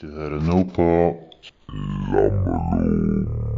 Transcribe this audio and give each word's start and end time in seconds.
Du 0.00 0.06
hører 0.14 0.38
nå 0.46 0.60
på 0.76 0.84
Lammelå. 2.12 3.57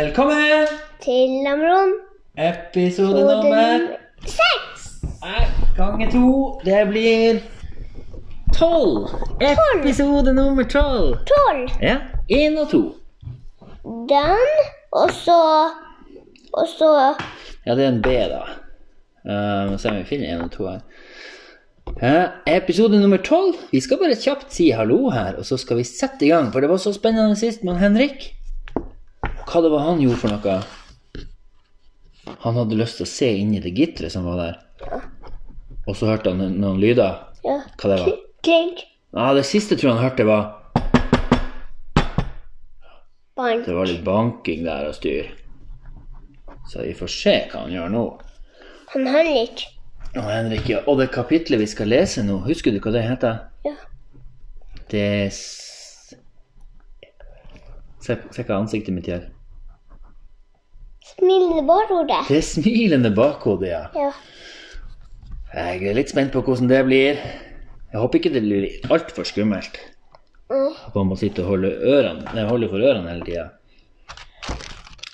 Velkommen! 0.00 0.66
Til 1.04 1.30
Lamron. 1.44 1.90
Episode 2.38 3.20
nummer 3.20 3.80
Seks! 4.24 4.86
Nei, 5.20 5.42
ganger 5.76 6.08
to. 6.14 6.30
Det 6.64 6.78
blir 6.88 7.40
tolv. 8.56 9.10
Episode 9.44 10.32
nummer 10.32 10.64
tolv. 10.64 11.18
Tolv. 11.28 11.68
Ja, 11.84 11.98
én 12.32 12.56
og 12.62 12.70
to. 12.72 12.80
Den, 14.08 14.48
og 14.92 15.12
så 15.12 15.38
Og 16.52 16.72
så 16.78 16.94
Ja, 17.66 17.74
det 17.74 17.84
er 17.84 17.92
en 17.92 18.02
B, 18.02 18.16
da. 18.32 18.40
Uh, 19.28 19.76
se 19.78 19.92
om 19.92 20.00
vi 20.00 20.08
finner 20.14 20.32
én 20.32 20.44
og 20.48 20.50
to 20.56 20.64
her. 20.70 20.80
Uh, 22.00 22.26
episode 22.46 23.00
nummer 23.00 23.20
tolv. 23.20 23.54
Vi 23.72 23.84
skal 23.84 24.00
bare 24.00 24.16
kjapt 24.16 24.48
si 24.54 24.70
hallo 24.70 25.10
her, 25.10 25.36
og 25.36 25.44
så 25.44 25.60
skal 25.60 25.76
vi 25.76 25.84
sette 25.84 26.24
i 26.24 26.32
gang. 26.32 26.52
For 26.52 26.60
det 26.60 26.72
var 26.72 26.80
så 26.80 26.96
spennende 26.96 27.36
sist 27.36 27.64
med 27.64 27.84
Henrik. 27.84 28.39
Hva 29.50 29.60
det 29.64 29.70
var 29.72 29.80
han 29.82 29.98
gjorde 29.98 30.20
for 30.20 30.30
noe? 30.30 30.60
Han 32.44 32.58
hadde 32.60 32.76
lyst 32.78 33.00
til 33.00 33.06
å 33.06 33.10
se 33.10 33.30
inn 33.40 33.50
i 33.56 33.62
det 33.62 33.72
gitteret 33.74 34.12
som 34.14 34.28
var 34.28 34.36
der. 34.38 35.00
Og 35.88 35.96
så 35.98 36.06
hørte 36.06 36.30
han 36.30 36.38
noen, 36.60 36.78
lyder. 36.78 37.16
Ja. 37.42 37.56
Hva 37.74 37.90
det 37.90 37.96
var? 38.04 38.12
Klink. 38.46 38.84
Ja, 39.10 39.32
det 39.34 39.42
siste 39.48 39.74
tror 39.74 39.90
jeg 39.90 39.96
han 39.98 40.06
hørte 40.06 40.26
var 40.28 40.44
Bank. 43.40 43.64
Det 43.66 43.74
var 43.74 43.88
litt 43.88 44.04
banking 44.06 44.62
der 44.68 44.86
og 44.90 44.94
styr. 45.00 45.32
Så 46.70 46.84
vi 46.84 46.94
får 46.94 47.10
se 47.10 47.34
hva 47.50 47.64
han 47.64 47.74
gjør 47.74 47.90
nå. 47.90 48.04
Han 48.92 49.10
Henrik. 49.16 49.64
Og 50.12 50.22
Henrik, 50.28 50.68
ja. 50.70 50.84
Og 50.86 51.00
det 51.00 51.08
kapitlet 51.14 51.62
vi 51.62 51.66
skal 51.70 51.90
lese 51.90 52.22
nå, 52.26 52.38
husker 52.46 52.70
du 52.70 52.78
hva 52.84 52.94
det 52.94 53.02
heter? 53.08 53.42
Ja. 53.66 53.74
Det 54.92 55.04
Se, 58.00 58.14
se 58.32 58.44
hva 58.46 58.56
ansiktet 58.62 58.94
mitt 58.96 59.10
gjør. 59.10 59.26
Smilende 61.10 61.62
bakhode. 61.66 62.18
Det 62.28 62.42
smilende 62.44 63.10
bakhode, 63.14 63.70
ja. 63.70 63.84
Ja. 63.94 64.10
Jeg 65.54 65.82
er 65.90 65.96
litt 65.98 66.12
spent 66.12 66.32
på 66.32 66.42
hvordan 66.46 66.70
det 66.70 66.84
blir. 66.86 67.18
Jeg 67.90 67.98
håper 67.98 68.20
ikke 68.20 68.32
det 68.34 68.44
blir 68.44 68.92
altfor 68.94 69.26
skummelt. 69.26 69.80
Mm. 70.50 70.70
At 70.86 70.94
man 70.94 71.10
må 71.10 71.18
sitte 71.18 71.42
og 71.42 71.54
holde, 71.54 71.70
ørene, 71.82 72.26
nei, 72.34 72.46
holde 72.46 72.68
for 72.70 72.82
ørene 72.82 73.10
hele 73.10 73.26
tida. 73.26 73.48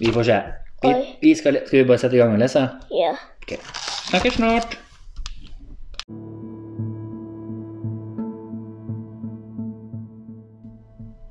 Vi 0.01 0.13
får 0.13 0.29
se. 0.29 0.41
Vi, 0.85 0.93
vi 1.23 1.33
skal, 1.37 1.63
skal 1.67 1.81
vi 1.81 1.87
bare 1.89 2.01
sette 2.03 2.19
i 2.19 2.21
gang 2.21 2.35
og 2.37 2.43
lese? 2.43 2.67
Ja. 2.93 3.15
Ok. 3.43 3.57
Snakkes 4.11 4.37
snart. 4.37 4.77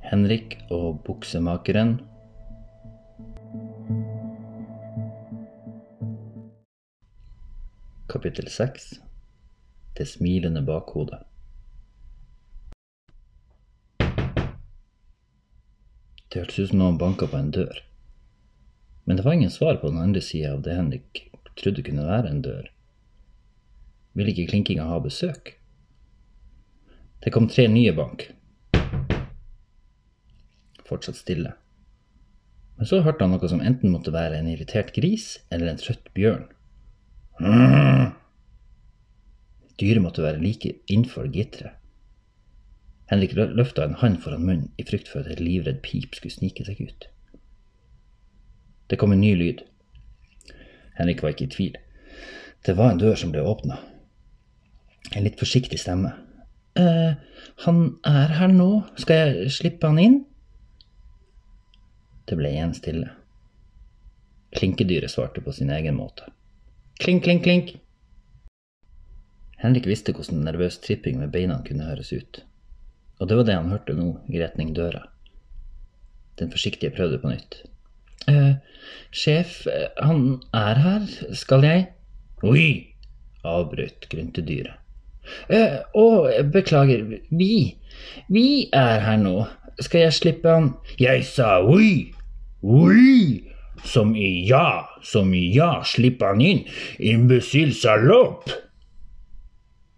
Henrik 0.06 0.58
og 0.70 1.00
buksemakeren. 1.06 1.98
Kapittel 8.16 8.48
6 8.48 9.00
Det 9.96 10.06
smilende 10.06 10.62
bakhodet. 10.62 11.18
Det 16.28 16.38
hørtes 16.38 16.58
ut 16.58 16.70
som 16.70 16.80
noen 16.80 16.96
banka 16.96 17.28
på 17.28 17.36
en 17.36 17.50
dør. 17.52 17.82
Men 19.04 19.20
det 19.20 19.26
var 19.26 19.36
ingen 19.36 19.52
svar 19.52 19.76
på 19.82 19.92
den 19.92 20.00
andre 20.00 20.24
sida 20.24 20.54
av 20.54 20.64
det 20.64 20.78
Henrik 20.78 21.26
trodde 21.60 21.84
kunne 21.84 22.08
være 22.08 22.32
en 22.32 22.40
dør. 22.40 22.72
Ville 24.16 24.32
ikke 24.32 24.48
klinkinga 24.54 24.88
ha 24.88 24.96
besøk? 25.04 25.52
Det 27.20 27.36
kom 27.36 27.52
tre 27.52 27.68
nye 27.68 27.92
bank. 28.00 28.30
Fortsatt 30.88 31.20
stille. 31.20 31.52
Men 32.80 32.88
så 32.88 33.04
hørte 33.04 33.28
han 33.28 33.36
noe 33.36 33.52
som 33.52 33.60
enten 33.60 33.92
måtte 33.92 34.16
være 34.16 34.40
en 34.40 34.52
irritert 34.56 34.96
gris 34.96 35.34
eller 35.52 35.68
en 35.68 35.84
trøtt 35.84 36.14
bjørn. 36.16 36.48
Dyret 39.80 40.02
måtte 40.02 40.22
være 40.24 40.40
like 40.40 40.72
innenfor 40.88 41.28
gitteret. 41.32 41.74
Henrik 43.10 43.36
lø- 43.38 43.52
løfta 43.54 43.84
en 43.86 43.94
hånd 44.00 44.16
foran 44.24 44.42
munnen 44.42 44.70
i 44.80 44.84
frykt 44.88 45.08
for 45.08 45.20
at 45.20 45.28
et 45.30 45.40
livredd 45.40 45.82
pip 45.84 46.14
skulle 46.16 46.34
snike 46.34 46.64
seg 46.66 46.80
ut. 46.80 47.06
Det 48.90 48.98
kom 48.98 49.12
en 49.12 49.20
ny 49.20 49.34
lyd. 49.38 49.62
Henrik 50.98 51.22
var 51.22 51.34
ikke 51.34 51.44
i 51.46 51.52
tvil. 51.52 51.76
Det 52.66 52.74
var 52.76 52.90
en 52.94 52.98
dør 53.02 53.14
som 53.20 53.30
ble 53.34 53.44
åpna. 53.46 53.76
En 55.14 55.22
litt 55.26 55.38
forsiktig 55.38 55.78
stemme. 55.78 56.14
eh, 56.76 57.14
han 57.64 57.98
er 58.04 58.32
her 58.36 58.48
nå. 58.48 58.84
Skal 58.96 59.16
jeg 59.16 59.50
slippe 59.52 59.86
han 59.86 59.98
inn? 59.98 60.16
Det 62.26 62.36
ble 62.36 62.50
igjen 62.50 62.74
stille. 62.74 63.10
Klinkedyret 64.56 65.10
svarte 65.10 65.40
på 65.40 65.52
sin 65.52 65.70
egen 65.70 65.94
måte. 65.96 66.26
Klink, 66.98 67.24
klink, 67.24 67.42
klink. 67.44 67.74
Henrik 69.60 69.86
visste 69.88 70.12
hvordan 70.16 70.44
nervøs 70.46 70.78
tripping 70.84 71.20
med 71.20 71.32
beina 71.34 71.58
kunne 71.66 71.88
høres 71.88 72.12
ut. 72.12 72.42
Og 73.20 73.28
det 73.28 73.36
var 73.38 73.48
det 73.48 73.56
han 73.56 73.72
hørte 73.72 73.96
nå, 73.96 74.10
i 74.28 74.40
retning 74.40 74.74
døra. 74.76 75.06
Den 76.40 76.52
forsiktige 76.52 76.92
prøvde 76.92 77.20
på 77.20 77.32
nytt. 77.32 77.62
Eh, 78.28 78.56
sjef, 79.12 79.62
han 80.00 80.42
er 80.56 80.82
her. 80.84 81.08
Skal 81.36 81.64
jeg? 81.64 81.88
Oi! 82.44 82.96
avbrøt 83.46 84.08
gryntedyret. 84.10 84.74
Eh, 85.50 85.78
å, 85.94 86.06
beklager, 86.54 87.04
vi. 87.30 87.76
Vi 88.30 88.46
er 88.74 89.02
her 89.06 89.18
nå. 89.22 89.36
Skal 89.82 90.06
jeg 90.06 90.16
slippe 90.16 90.50
han? 90.50 90.70
Jeg 91.00 91.26
sa 91.28 91.58
oi! 91.66 92.12
Oi! 92.62 93.55
Som 93.84 94.14
i 94.16 94.46
ja, 94.48 94.88
som 95.02 95.34
i 95.34 95.50
ja, 95.54 95.82
slipp 95.84 96.22
han 96.24 96.40
inn, 96.40 96.64
imbesill 96.98 97.74
salopp! 97.76 98.48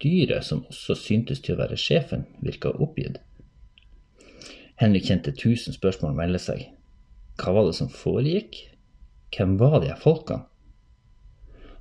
Dyret, 0.03 0.47
som 0.47 0.65
også 0.71 0.95
syntes 0.99 1.43
til 1.43 1.57
å 1.57 1.61
være 1.63 1.79
sjefen, 1.79 2.27
virka 2.43 2.71
oppgitt. 2.71 3.19
Henrik 4.79 5.09
kjente 5.09 5.35
tusen 5.35 5.75
spørsmål 5.75 6.15
melde 6.15 6.39
seg. 6.43 6.69
Hva 7.39 7.55
var 7.55 7.67
det 7.67 7.79
som 7.79 7.91
foregikk? 7.91 8.61
Hvem 9.35 9.57
var 9.59 9.81
de 9.83 9.95
folkene? 9.99 10.47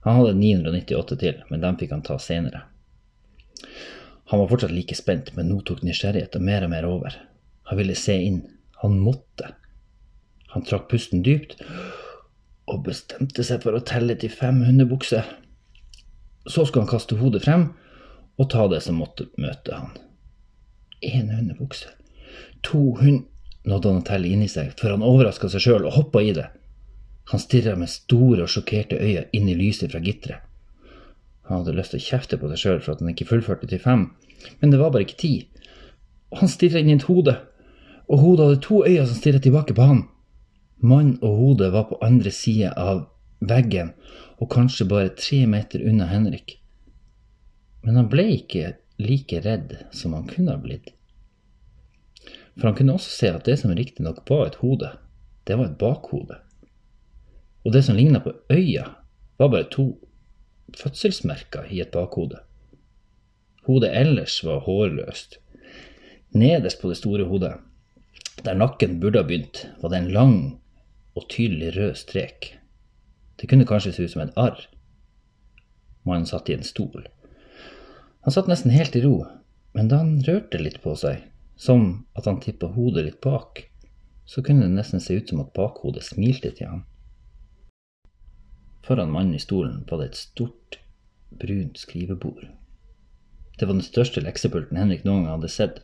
Han 0.07 0.21
hadde 0.21 0.37
998 0.39 1.17
til, 1.19 1.39
men 1.51 1.61
dem 1.61 1.77
fikk 1.77 1.93
han 1.93 2.03
ta 2.05 2.17
senere. 2.21 2.63
Han 4.31 4.41
var 4.41 4.49
fortsatt 4.51 4.73
like 4.73 4.95
spent, 4.95 5.33
men 5.35 5.49
nå 5.51 5.61
tok 5.67 5.81
nysgjerrigheten 5.83 6.43
mer 6.43 6.65
og 6.65 6.71
mer 6.71 6.87
over. 6.87 7.15
Han 7.69 7.79
ville 7.79 7.95
se 7.95 8.15
inn. 8.23 8.41
Han 8.81 8.97
måtte. 9.03 9.53
Han 10.57 10.65
trakk 10.65 10.87
pusten 10.89 11.21
dypt 11.21 11.59
og 12.67 12.79
bestemte 12.87 13.43
seg 13.45 13.61
for 13.61 13.77
å 13.77 13.83
telle 13.85 14.15
til 14.17 14.31
fem 14.33 14.63
hundebukser. 14.65 15.27
Så 16.49 16.65
skulle 16.65 16.87
han 16.87 16.89
kaste 16.89 17.19
hodet 17.19 17.43
frem 17.45 17.67
og 18.41 18.49
ta 18.49 18.65
det 18.71 18.79
som 18.81 18.97
måtte 18.97 19.27
møte 19.37 19.77
han. 19.77 19.93
Én 21.05 21.29
hundebukse. 21.29 21.93
To 22.65 22.95
hund... 22.97 23.27
nådde 23.67 23.91
han 23.91 24.01
å 24.01 24.07
telle 24.07 24.31
inni 24.31 24.47
seg, 24.47 24.71
før 24.79 24.95
han 24.95 25.05
overraska 25.05 25.49
seg 25.51 25.61
sjøl 25.61 25.85
og 25.85 25.93
hoppa 25.97 26.21
i 26.23 26.33
det. 26.33 26.47
Han 27.33 27.41
stirra 27.43 27.75
med 27.75 27.91
store 27.91 28.45
og 28.45 28.51
sjokkerte 28.53 28.97
øyne 28.97 29.25
inn 29.35 29.49
i 29.51 29.57
lyset 29.59 29.91
fra 29.91 29.99
gitteret. 30.01 30.41
Han 31.51 31.59
hadde 31.61 31.77
lyst 31.77 31.93
til 31.93 32.01
å 32.01 32.05
kjefte 32.07 32.39
på 32.39 32.49
seg 32.49 32.63
sjøl 32.63 32.79
for 32.81 32.95
at 32.95 33.03
han 33.03 33.13
ikke 33.13 33.27
fullførte 33.27 33.69
til 33.69 33.83
fem, 33.83 34.09
men 34.61 34.73
det 34.73 34.79
var 34.81 34.95
bare 34.95 35.05
ikke 35.05 35.21
tid. 35.21 35.65
Han 36.39 36.49
stirra 36.49 36.79
inn 36.81 36.93
i 36.93 36.97
et 36.97 37.05
hode, 37.11 37.35
og 38.07 38.23
hodet 38.23 38.47
hadde 38.47 38.63
to 38.65 38.81
øyne 38.87 39.05
som 39.05 39.19
stirret 39.19 39.45
tilbake 39.45 39.75
på 39.75 39.91
han. 39.91 40.07
Mann 40.79 41.15
og 41.25 41.37
hode 41.39 41.71
var 41.73 41.87
på 41.89 41.97
andre 42.05 42.31
sida 42.31 42.69
av 42.77 43.07
veggen, 43.39 43.95
og 44.37 44.51
kanskje 44.53 44.85
bare 44.85 45.15
tre 45.17 45.45
meter 45.49 45.81
unna 45.81 46.05
Henrik. 46.11 46.59
Men 47.81 47.97
han 47.97 48.09
ble 48.11 48.27
ikke 48.35 48.75
like 49.01 49.41
redd 49.41 49.73
som 49.91 50.13
han 50.13 50.27
kunne 50.29 50.53
ha 50.53 50.61
blitt. 50.61 50.91
For 52.57 52.69
han 52.69 52.77
kunne 52.77 52.97
også 52.97 53.13
se 53.13 53.31
at 53.33 53.45
det 53.49 53.57
som 53.61 53.73
riktignok 53.73 54.21
var 54.29 54.47
et 54.47 54.59
hode, 54.61 54.91
det 55.49 55.57
var 55.57 55.71
et 55.71 55.79
bakhode. 55.81 56.37
Og 57.65 57.73
det 57.73 57.83
som 57.85 57.97
ligna 57.97 58.21
på 58.21 58.35
øya, 58.53 58.85
var 59.37 59.49
bare 59.53 59.69
to 59.73 59.91
fødselsmerker 60.77 61.69
i 61.73 61.81
et 61.81 61.93
bakhode. 61.93 62.41
Hodet 63.65 63.91
ellers 63.97 64.39
var 64.45 64.63
hårløst. 64.65 65.39
Nederst 66.37 66.81
på 66.81 66.89
det 66.89 66.99
store 67.01 67.25
hodet, 67.25 67.55
der 68.45 68.57
nakken 68.57 68.99
burde 69.01 69.21
ha 69.21 69.27
begynt, 69.27 69.65
var 69.81 69.89
det 69.89 70.01
en 70.01 70.13
lang 70.13 70.37
og 71.17 71.27
tydelig 71.33 71.73
rød 71.75 71.95
strek. 71.99 72.53
Det 73.37 73.49
kunne 73.49 73.67
kanskje 73.69 73.93
se 73.95 74.05
ut 74.05 74.13
som 74.13 74.23
et 74.23 74.37
arr. 74.39 74.59
Mannen 76.07 76.29
satt 76.29 76.49
i 76.49 76.55
en 76.55 76.65
stol. 76.65 77.07
Han 78.25 78.33
satt 78.33 78.49
nesten 78.49 78.73
helt 78.73 78.95
i 78.95 79.01
ro, 79.03 79.25
men 79.77 79.89
da 79.91 80.01
han 80.01 80.19
rørte 80.27 80.61
litt 80.61 80.79
på 80.83 80.93
seg, 80.99 81.25
som 81.57 82.05
at 82.17 82.29
han 82.29 82.41
tippa 82.43 82.69
hodet 82.75 83.05
litt 83.05 83.19
bak, 83.23 83.65
så 84.27 84.43
kunne 84.43 84.67
det 84.67 84.75
nesten 84.75 85.01
se 85.03 85.15
ut 85.17 85.29
som 85.29 85.41
at 85.43 85.53
bakhodet 85.55 86.03
smilte 86.05 86.51
til 86.53 86.69
ham. 86.69 86.83
Foran 88.87 89.11
mannen 89.11 89.35
i 89.35 89.43
stolen 89.43 89.81
var 89.89 90.01
det 90.01 90.11
et 90.11 90.19
stort, 90.19 90.79
brunt 91.31 91.79
skrivebord. 91.79 92.45
Det 93.57 93.65
var 93.65 93.73
den 93.73 93.85
største 93.85 94.21
leksepulten 94.21 94.77
Henrik 94.77 95.03
noen 95.07 95.25
gang 95.25 95.39
hadde 95.39 95.51
sett. 95.51 95.79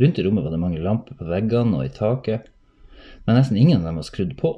Rundt 0.00 0.18
i 0.18 0.24
rommet 0.26 0.44
var 0.44 0.54
det 0.54 0.60
mange 0.62 0.82
lamper 0.82 1.16
på 1.18 1.28
veggene 1.30 1.80
og 1.80 1.86
i 1.86 1.94
taket, 1.94 2.49
men 3.26 3.36
nesten 3.36 3.56
ingen 3.56 3.80
av 3.80 3.90
dem 3.90 4.00
var 4.00 4.06
skrudd 4.08 4.36
på. 4.40 4.54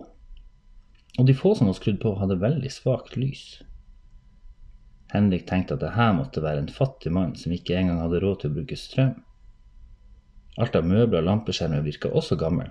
Og 1.18 1.28
de 1.28 1.34
få 1.36 1.54
som 1.58 1.68
var 1.68 1.76
skrudd 1.76 2.00
på, 2.02 2.14
hadde 2.20 2.40
veldig 2.40 2.70
svakt 2.72 3.18
lys. 3.20 3.60
Henrik 5.12 5.44
tenkte 5.48 5.76
at 5.76 5.82
det 5.82 5.92
her 5.92 6.14
måtte 6.16 6.40
være 6.40 6.62
en 6.62 6.72
fattig 6.72 7.12
mann 7.12 7.34
som 7.36 7.52
ikke 7.52 7.76
engang 7.76 8.00
hadde 8.00 8.22
råd 8.22 8.40
til 8.40 8.52
å 8.52 8.56
bruke 8.56 8.78
strøm. 8.80 9.18
Alt 10.60 10.76
av 10.76 10.88
møbler 10.88 11.20
og 11.20 11.28
lampeskjermer 11.28 11.84
virka 11.84 12.10
også 12.12 12.36
gammel, 12.40 12.70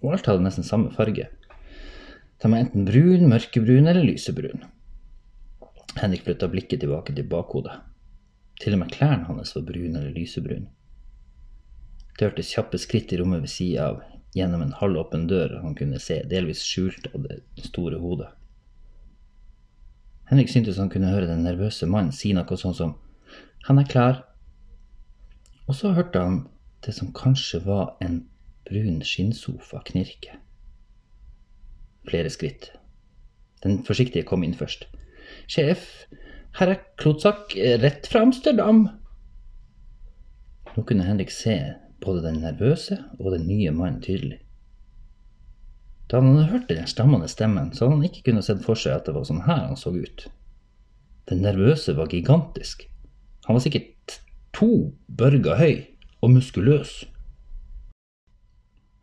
og 0.00 0.14
alt 0.14 0.28
hadde 0.28 0.44
nesten 0.44 0.66
samme 0.66 0.92
farge. 0.94 1.28
De 2.38 2.48
var 2.48 2.60
enten 2.60 2.86
brun, 2.88 3.28
mørkebrun 3.28 3.90
eller 3.90 4.04
lysebrun. 4.06 4.64
Henrik 5.98 6.24
flytta 6.24 6.48
blikket 6.48 6.84
tilbake 6.84 7.14
til 7.16 7.26
bakhodet. 7.28 7.74
Til 8.62 8.76
og 8.76 8.82
med 8.82 8.92
klærne 8.94 9.26
hans 9.26 9.54
var 9.56 9.66
brune 9.66 9.98
eller 9.98 10.14
lysebrune. 10.14 10.68
Det 12.18 12.26
hørtes 12.26 12.52
kjappe 12.54 12.78
skritt 12.80 13.12
i 13.14 13.18
rommet 13.20 13.44
ved 13.44 13.52
sida 13.52 13.90
av, 13.92 14.00
gjennom 14.36 14.62
en 14.62 14.74
halvåpen 14.76 15.26
dør 15.30 15.58
han 15.62 15.76
kunne 15.78 16.00
se, 16.02 16.20
delvis 16.28 16.62
skjult 16.66 17.08
av 17.14 17.24
det 17.26 17.40
store 17.64 18.00
hodet. 18.02 18.28
Henrik 20.28 20.50
syntes 20.52 20.76
han 20.76 20.90
kunne 20.92 21.12
høre 21.12 21.28
den 21.30 21.46
nervøse 21.46 21.88
mannen 21.88 22.12
si 22.12 22.34
noe 22.36 22.58
sånn 22.60 22.76
som 22.76 22.96
Han 23.66 23.80
er 23.80 23.88
klar. 23.90 24.20
Og 25.68 25.74
så 25.76 25.90
hørte 25.92 26.20
han 26.22 26.36
det 26.86 26.94
som 26.96 27.10
kanskje 27.12 27.58
var 27.66 27.96
en 28.00 28.22
brun 28.68 29.02
skinnsofa 29.04 29.82
knirke. 29.88 30.38
Flere 32.08 32.30
skritt. 32.32 32.70
Den 33.64 33.82
forsiktige 33.84 34.24
kom 34.24 34.46
inn 34.46 34.56
først. 34.56 34.86
Sjef, 35.50 36.06
her 36.56 36.72
er 36.72 36.80
Klotsak 37.00 37.52
rett 37.82 38.08
fra 38.08 38.22
Amsterdam. 38.24 38.86
Nå 40.76 40.86
kunne 40.86 41.04
Henrik 41.04 41.34
se 41.34 41.58
både 42.04 42.22
den 42.24 42.42
nervøse 42.42 43.00
og 43.18 43.32
den 43.34 43.46
nye 43.48 43.72
mannen 43.74 44.02
tydelig. 44.04 44.40
Da 46.08 46.20
han 46.20 46.30
hadde 46.32 46.50
hørt 46.52 46.70
den 46.70 46.86
stammende 46.88 47.28
stemmen, 47.28 47.72
så 47.72 47.84
hadde 47.84 47.98
han 47.98 48.08
ikke 48.08 48.30
kunnet 48.30 48.46
sett 48.46 48.64
for 48.64 48.80
seg 48.80 48.96
at 48.96 49.08
det 49.08 49.14
var 49.16 49.26
sånn 49.28 49.44
her 49.44 49.66
han 49.66 49.76
så 49.76 49.92
ut. 49.92 50.28
Den 51.28 51.42
nervøse 51.44 51.92
var 51.98 52.08
gigantisk. 52.08 52.86
Han 53.44 53.58
var 53.58 53.64
sikkert 53.64 54.20
to 54.56 54.94
børger 55.06 55.60
høy 55.60 55.74
og 56.24 56.32
muskuløs. 56.32 57.02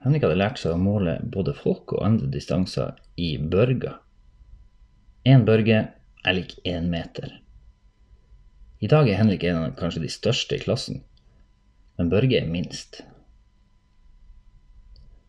Henrik 0.06 0.26
hadde 0.26 0.38
lært 0.38 0.60
seg 0.62 0.74
å 0.74 0.82
måle 0.82 1.20
både 1.34 1.54
folk 1.58 1.94
og 1.94 2.04
andre 2.06 2.30
distanser 2.34 2.98
i 3.22 3.36
børger. 3.38 4.00
Én 5.26 5.46
børge 5.46 5.80
er 6.26 6.38
lik 6.38 6.58
én 6.66 6.90
meter. 6.90 7.40
I 8.82 8.90
dag 8.90 9.10
er 9.10 9.18
Henrik 9.18 9.46
en 9.46 9.64
av 9.64 9.78
kanskje 9.80 10.04
de 10.04 10.12
største 10.14 10.58
i 10.58 10.62
klassen, 10.62 11.00
men 11.98 12.12
Børge 12.12 12.40
er 12.40 12.50
minst. 12.52 13.02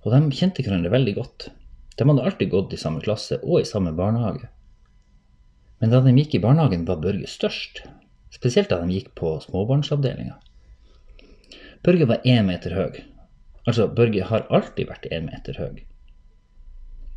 Og 0.05 0.13
de 0.15 0.21
kjente 0.35 0.63
hverandre 0.63 0.93
veldig 0.93 1.15
godt. 1.17 1.49
De 1.97 2.05
hadde 2.07 2.25
alltid 2.29 2.53
gått 2.53 2.75
i 2.77 2.81
samme 2.81 3.03
klasse 3.03 3.41
og 3.43 3.61
i 3.61 3.69
samme 3.69 3.95
barnehage. 3.97 4.51
Men 5.81 5.93
da 5.93 6.01
de 6.05 6.15
gikk 6.17 6.37
i 6.37 6.43
barnehagen, 6.43 6.87
var 6.89 7.03
Børge 7.03 7.29
størst, 7.29 7.83
spesielt 8.33 8.71
da 8.73 8.81
de 8.83 8.95
gikk 8.95 9.13
på 9.19 9.37
småbarnsavdelinga. 9.45 10.39
Børge 11.85 12.09
var 12.09 12.25
én 12.25 12.47
meter 12.49 12.75
høy. 12.75 13.03
Altså, 13.67 13.89
Børge 13.89 14.25
har 14.25 14.47
alltid 14.51 14.89
vært 14.89 15.09
én 15.13 15.27
meter 15.29 15.59
høy. 15.61 15.83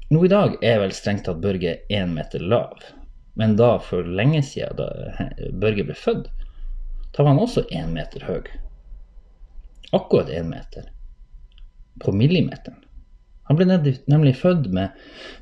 Nå 0.10 0.24
i 0.25 0.31
dag 0.31 0.57
er 0.66 0.80
vel 0.81 0.94
strengt 0.98 1.28
tatt 1.28 1.42
Børge 1.44 1.75
én 1.94 2.16
meter 2.16 2.42
lav, 2.42 2.81
men 3.38 3.54
da 3.60 3.75
for 3.84 4.04
lenge 4.04 4.42
siden, 4.44 4.80
da 4.80 4.90
Børge 5.62 5.86
ble 5.86 5.96
født, 5.96 6.31
da 7.13 7.24
var 7.24 7.36
han 7.36 7.44
også 7.44 7.68
én 7.69 7.94
meter 7.94 8.25
høy. 8.25 8.50
Akkurat 9.91 10.30
én 10.30 10.50
meter. 10.50 10.91
På 12.00 12.12
millimeteren. 12.12 12.83
Han 13.50 13.57
ble 13.57 13.65
nemlig 14.06 14.36
født 14.38 14.68
med 14.69 14.94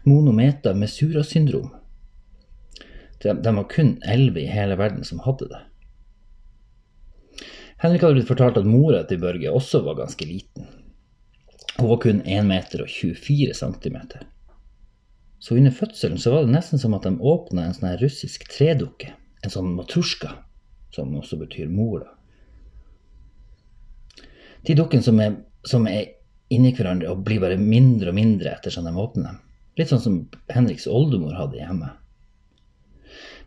monometer 0.07 0.77
mesura-syndrom. 0.79 1.73
De, 3.19 3.33
de 3.33 3.51
var 3.55 3.67
kun 3.67 3.97
elleve 4.07 4.45
i 4.45 4.51
hele 4.51 4.77
verden 4.79 5.03
som 5.03 5.19
hadde 5.25 5.49
det. 5.51 5.59
Henrik 7.83 8.01
hadde 8.01 8.15
blitt 8.15 8.29
fortalt 8.29 8.57
at 8.57 8.69
mora 8.69 9.03
til 9.09 9.19
Børge 9.21 9.51
også 9.51 9.83
var 9.85 9.99
ganske 9.99 10.25
liten. 10.25 10.69
Hun 11.77 11.91
var 11.91 11.99
kun 12.01 12.23
1 12.25 12.47
meter 12.47 12.85
og 12.85 12.89
24 12.89 13.53
centimeter. 13.53 14.23
Så 15.39 15.55
under 15.55 15.71
fødselen 15.71 16.17
så 16.17 16.31
var 16.31 16.45
det 16.45 16.55
nesten 16.55 16.79
som 16.81 16.95
at 16.97 17.05
de 17.05 17.13
åpna 17.19 17.67
en 17.67 17.75
sånn 17.77 17.99
russisk 18.01 18.47
tredukke. 18.49 19.11
En 19.45 19.53
sånn 19.53 19.75
matrusjka, 19.77 20.31
som 20.95 21.13
også 21.19 21.37
betyr 21.43 21.69
mor. 21.69 21.99
da. 22.07 22.16
De 24.65 24.75
dukkene 24.75 25.03
som 25.03 25.19
som 25.67 25.87
er 25.87 26.05
inni 26.53 26.71
hverandre 26.75 27.11
og 27.11 27.23
blir 27.27 27.41
bare 27.43 27.59
mindre 27.59 28.13
og 28.13 28.17
mindre 28.17 28.53
etter 28.55 28.73
som 28.73 28.87
de 28.87 28.93
åpner 28.95 29.31
dem. 29.31 29.39
Litt 29.77 29.91
sånn 29.91 30.03
som 30.03 30.19
Henriks 30.49 30.87
oldemor 30.89 31.35
hadde 31.37 31.59
hjemme. 31.59 31.91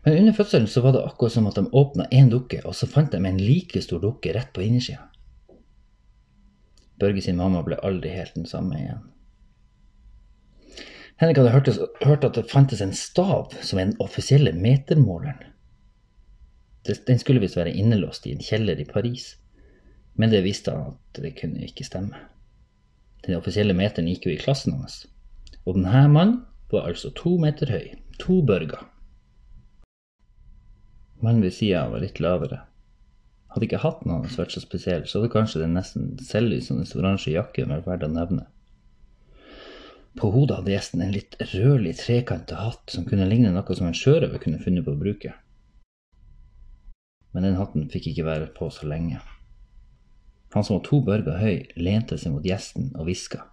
Men 0.05 0.17
under 0.17 0.35
fødselen 0.37 0.69
så 0.69 0.81
var 0.81 0.95
det 0.95 1.03
akkurat 1.05 1.33
som 1.35 1.47
at 1.49 1.57
de 1.59 1.67
åpna 1.77 2.07
én 2.13 2.31
dukke, 2.31 2.61
og 2.65 2.75
så 2.77 2.87
fant 2.89 3.11
de 3.13 3.19
en 3.21 3.41
like 3.41 3.81
stor 3.83 4.01
dukke 4.01 4.33
rett 4.33 4.53
på 4.53 4.63
innersida. 4.65 5.09
Børge 7.01 7.21
sin 7.25 7.37
mamma 7.37 7.61
ble 7.65 7.77
aldri 7.85 8.13
helt 8.13 8.37
den 8.37 8.49
samme 8.49 8.77
igjen. 8.77 9.03
Henrik 11.21 11.37
hadde 11.37 11.53
hørt, 11.53 11.69
hørt 12.01 12.25
at 12.25 12.37
det 12.37 12.49
fantes 12.49 12.81
en 12.81 12.95
stav 12.97 13.53
som 13.61 13.77
er 13.77 13.91
den 13.91 14.01
offisielle 14.01 14.53
metermåleren. 14.57 15.43
Den 16.85 17.19
skulle 17.21 17.41
visst 17.43 17.59
være 17.59 17.75
innelåst 17.77 18.25
i 18.25 18.33
en 18.33 18.41
kjeller 18.41 18.79
i 18.81 18.87
Paris, 18.89 19.35
men 20.19 20.31
det 20.33 20.43
visste 20.45 20.73
han 20.75 20.93
at 20.93 21.21
det 21.23 21.35
kunne 21.39 21.63
ikke 21.65 21.87
stemme. 21.87 22.19
Den 23.25 23.37
offisielle 23.37 23.75
meteren 23.77 24.09
gikk 24.09 24.27
jo 24.27 24.33
i 24.33 24.41
klassen 24.41 24.75
hans, 24.79 25.05
og 25.65 25.77
denne 25.77 26.07
mannen 26.09 26.39
var 26.71 26.87
altså 26.89 27.11
to 27.15 27.35
meter 27.41 27.69
høy, 27.69 27.91
to 28.19 28.41
børger. 28.47 28.87
Mannen 31.21 31.43
ved 31.45 31.53
sida 31.53 31.85
var 31.91 32.01
litt 32.01 32.19
lavere. 32.23 32.63
Hadde 33.51 33.67
ikke 33.67 33.81
hatten 33.83 34.13
hans 34.13 34.37
vært 34.39 34.55
så 34.55 34.63
spesiell, 34.63 35.03
så 35.05 35.19
hadde 35.19 35.33
kanskje 35.33 35.61
den 35.61 35.75
nesten 35.77 36.15
selvlysende 36.23 36.87
oransje 36.97 37.35
jakken 37.35 37.73
vært 37.73 37.89
verdt 37.89 38.07
å 38.07 38.11
nevne. 38.13 38.47
På 40.17 40.31
hodet 40.33 40.57
hadde 40.57 40.73
gjesten 40.73 41.03
en 41.03 41.13
litt 41.13 41.37
rødlig, 41.53 41.93
trekanta 41.99 42.57
hatt 42.59 42.91
som 42.91 43.05
kunne 43.07 43.27
ligne 43.29 43.51
noe 43.53 43.75
som 43.77 43.87
en 43.87 43.95
sjørøver 43.95 44.41
kunne 44.43 44.59
funnet 44.63 44.87
på 44.87 44.95
å 44.95 44.99
bruke. 44.99 45.35
Men 47.31 47.47
den 47.47 47.59
hatten 47.59 47.87
fikk 47.91 48.09
ikke 48.11 48.27
være 48.27 48.49
på 48.55 48.67
så 48.73 48.89
lenge. 48.91 49.21
Han 50.53 50.65
som 50.67 50.77
var 50.77 50.83
to 50.87 50.99
børger 51.07 51.39
høy, 51.39 51.63
lente 51.79 52.17
seg 52.19 52.33
mot 52.35 52.45
gjesten 52.45 52.91
og 52.97 53.07
hviska. 53.07 53.45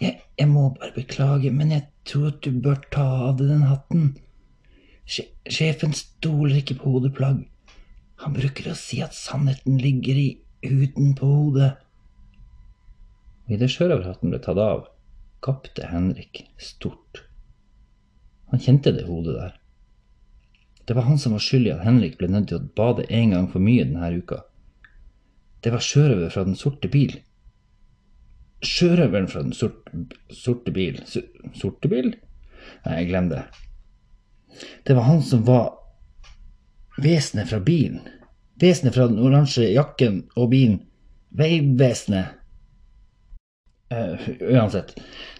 Jeg, 0.00 0.20
jeg 0.38 0.48
må 0.50 0.68
bare 0.76 0.92
beklage, 0.94 1.50
men 1.50 1.72
jeg 1.72 1.86
tror 2.06 2.30
at 2.30 2.42
du 2.44 2.60
bør 2.62 2.78
ta 2.94 3.06
av 3.30 3.40
deg 3.40 3.50
den 3.50 3.66
hatten. 3.66 4.06
Sjefen 5.06 5.94
stoler 5.96 6.60
ikke 6.60 6.78
på 6.80 6.96
hodeplagg. 6.96 7.44
Han 8.22 8.36
bruker 8.36 8.70
å 8.70 8.78
si 8.78 9.00
at 9.04 9.16
sannheten 9.16 9.80
ligger 9.82 10.18
i 10.20 10.28
huden 10.66 11.14
på 11.18 11.28
hodet. 11.28 11.74
Idet 13.50 13.70
sjørøverhatten 13.74 14.32
ble 14.32 14.40
tatt 14.42 14.58
av, 14.62 14.88
gapte 15.44 15.86
Henrik 15.90 16.44
stort. 16.58 17.22
Han 18.50 18.62
kjente 18.62 18.92
det 18.94 19.06
hodet 19.06 19.36
der. 19.36 19.54
Det 20.86 20.94
var 20.94 21.06
han 21.08 21.18
som 21.18 21.34
var 21.34 21.42
skyld 21.42 21.66
i 21.66 21.74
at 21.74 21.84
Henrik 21.86 22.14
ble 22.18 22.30
nødt 22.30 22.48
til 22.50 22.60
å 22.60 22.68
bade 22.78 23.06
en 23.10 23.34
gang 23.34 23.48
for 23.50 23.62
mye 23.62 23.86
denne 23.86 24.10
uka. 24.20 24.44
Det 25.66 25.72
var 25.74 25.82
sjørøver 25.82 26.30
fra 26.30 26.44
den 26.46 26.54
sorte 26.54 26.86
bil. 26.86 27.16
Sjørøveren 28.62 29.26
fra 29.26 29.40
den 29.42 29.54
sorte, 29.56 30.04
sorte 30.30 30.70
bil 30.70 31.00
Sorte 31.10 31.90
bil? 31.90 32.12
Nei, 32.84 33.00
jeg 33.00 33.08
glemmer 33.08 33.40
det. 33.40 34.62
Det 34.86 34.94
var 34.94 35.08
han 35.08 35.24
som 35.26 35.42
var 35.48 35.74
vesenet 37.02 37.50
fra 37.50 37.58
bilen. 37.66 37.98
Vesenet 38.62 38.94
fra 38.94 39.08
den 39.10 39.18
oransje 39.18 39.66
jakken 39.72 40.22
og 40.38 40.52
bilen. 40.54 40.78
Veivesenet. 41.34 42.38
Uh, 43.90 44.22
uansett, 44.46 44.94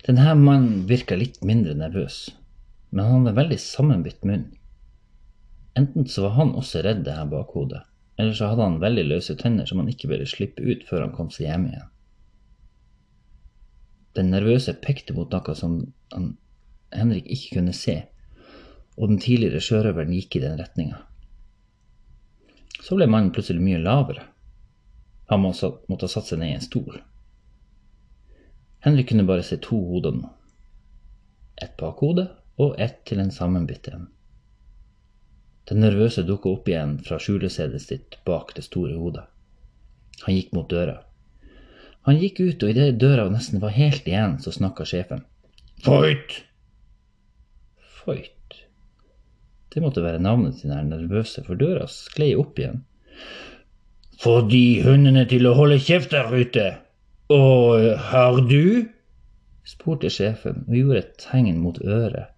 denne 0.06 0.34
mannen 0.38 0.84
virka 0.90 1.16
litt 1.18 1.38
mindre 1.46 1.78
nervøs, 1.78 2.18
men 2.90 3.02
han 3.02 3.24
hadde 3.24 3.38
veldig 3.38 3.62
sammenbitt 3.62 4.26
munn. 4.26 4.44
Enten 5.78 6.06
så 6.10 6.26
var 6.26 6.36
han 6.36 6.54
også 6.58 6.82
redd 6.86 7.06
det 7.06 7.14
her 7.14 7.30
bakhodet, 7.30 7.80
eller 8.16 8.32
så 8.32 8.48
hadde 8.50 8.64
han 8.64 8.80
veldig 8.80 9.04
løse 9.10 9.36
tenner 9.36 9.68
som 9.68 9.82
han 9.82 9.90
ikke 9.92 10.08
ville 10.08 10.28
slippe 10.28 10.64
ut 10.64 10.86
før 10.88 11.04
han 11.04 11.14
kom 11.16 11.28
seg 11.32 11.50
hjem 11.50 11.66
igjen. 11.70 11.90
Den 14.16 14.30
nervøse 14.32 14.72
pekte 14.80 15.12
mot 15.16 15.32
noe 15.32 15.56
som 15.58 15.80
han, 16.14 16.30
Henrik 16.96 17.26
ikke 17.28 17.58
kunne 17.58 17.74
se, 17.76 17.98
og 18.96 19.10
den 19.12 19.20
tidligere 19.20 19.60
sjørøveren 19.60 20.14
gikk 20.16 20.38
i 20.38 20.42
den 20.46 20.56
retninga. 20.56 21.02
Så 22.80 22.96
ble 22.96 23.08
mannen 23.10 23.34
plutselig 23.34 23.60
mye 23.60 23.82
lavere. 23.82 24.24
Han 25.28 25.42
måtte 25.42 26.06
ha 26.06 26.08
satt 26.08 26.30
seg 26.30 26.40
ned 26.40 26.54
i 26.54 26.56
en 26.56 26.64
stol. 26.64 27.00
Henrik 28.86 29.10
kunne 29.10 29.26
bare 29.28 29.44
se 29.44 29.58
to 29.60 29.76
hoder 29.90 30.14
nå. 30.14 30.30
Et 31.60 31.72
bakhode 31.80 32.28
og 32.62 32.76
ett 32.80 33.02
til 33.08 33.20
en 33.20 33.32
sammenbitt 33.34 33.88
en. 33.90 34.06
Den 35.66 35.82
nervøse 35.82 36.22
dukka 36.26 36.52
opp 36.52 36.68
igjen 36.70 36.96
fra 37.02 37.18
skjulesedet 37.22 37.82
sitt 37.82 38.18
bak 38.28 38.52
det 38.54 38.66
store 38.68 38.94
hodet. 39.00 39.24
Han 40.24 40.36
gikk 40.36 40.52
mot 40.56 40.68
døra. 40.70 41.00
Han 42.06 42.20
gikk 42.22 42.38
ut, 42.40 42.62
og 42.62 42.70
idet 42.70 43.00
døra 43.02 43.26
nesten 43.32 43.58
var 43.62 43.74
helt 43.74 44.06
igjen, 44.06 44.38
så 44.38 44.52
snakka 44.54 44.86
sjefen. 44.86 45.24
Foyt! 45.82 46.38
Foyt. 47.98 48.60
Det 49.74 49.82
måtte 49.82 50.04
være 50.04 50.22
navnet 50.22 50.60
til 50.60 50.70
den 50.70 50.92
nervøse, 50.94 51.42
for 51.44 51.58
døra 51.58 51.88
sklei 51.90 52.30
opp 52.38 52.62
igjen. 52.62 52.84
Få 54.22 54.38
de 54.48 54.82
hundene 54.86 55.26
til 55.28 55.50
å 55.50 55.56
holde 55.58 55.82
kjeft 55.82 56.14
der 56.14 56.30
ute! 56.30 56.68
Og 57.34 57.98
har 58.06 58.38
du? 58.46 58.86
spurte 59.66 60.08
sjefen 60.14 60.62
og 60.68 60.78
gjorde 60.78 61.02
et 61.02 61.14
tegn 61.18 61.58
mot 61.58 61.78
øret, 61.82 62.30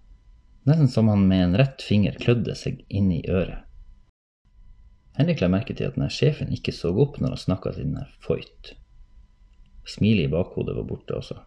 nesten 0.69 0.91
som 0.93 1.09
han 1.09 1.25
med 1.29 1.45
en 1.45 1.57
rett 1.61 1.83
finger 1.83 2.17
klødde 2.21 2.55
seg 2.59 2.85
inn 2.89 3.11
i 3.15 3.23
øret. 3.29 3.65
Henrik 5.19 5.41
la 5.43 5.49
merke 5.51 5.75
til 5.75 5.89
at 5.89 5.97
denne 5.97 6.13
sjefen 6.15 6.53
ikke 6.55 6.73
så 6.75 6.93
opp 6.95 7.17
når 7.19 7.35
han 7.35 7.43
snakka 7.43 7.73
til 7.75 7.89
denne 7.89 8.05
Foyt. 8.23 8.75
Smilet 9.89 10.29
i 10.29 10.31
bakhodet 10.31 10.77
var 10.77 10.87
borte 10.87 11.17
også. 11.17 11.41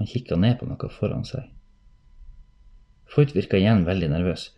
Han 0.00 0.10
kikka 0.10 0.38
ned 0.40 0.58
på 0.58 0.66
noe 0.66 0.90
foran 0.90 1.22
seg. 1.28 1.46
Foyt 3.14 3.34
virka 3.36 3.60
igjen 3.60 3.84
veldig 3.86 4.08
nervøs. 4.10 4.48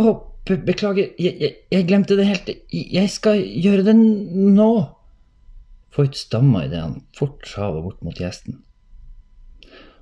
Å, 0.00 0.14
be 0.48 0.56
beklager, 0.66 1.12
jeg, 1.20 1.36
jeg, 1.38 1.52
jeg, 1.70 1.86
glemte 1.86 2.16
det 2.18 2.26
helt, 2.26 2.50
jeg 2.72 3.12
skal 3.12 3.38
gjøre 3.38 3.84
det 3.86 3.94
nå. 4.00 4.70
Foyt 5.94 6.18
stamma 6.18 6.64
idet 6.66 6.82
han 6.82 6.98
fort 7.18 7.46
sjava 7.46 7.82
bort 7.84 8.02
mot 8.06 8.18
gjesten. 8.18 8.62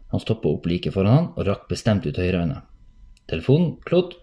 Han 0.09 0.21
stoppa 0.21 0.49
opp 0.49 0.67
like 0.67 0.93
foran 0.93 1.15
han 1.15 1.31
og 1.37 1.47
rakk 1.49 1.69
bestemt 1.71 2.07
ut 2.09 2.19
høyrehånda. 2.21 2.63
Telefonen, 3.29 3.77
Klod. 3.85 4.15